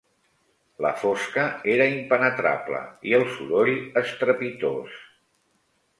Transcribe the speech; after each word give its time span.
La 0.85 0.91
fosca 1.01 1.43
era 1.75 1.87
impenetrable 1.97 2.81
i 3.11 3.15
el 3.21 3.27
soroll 3.37 3.73
estrepitós 4.05 5.01